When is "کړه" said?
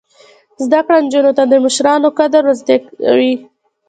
0.85-0.97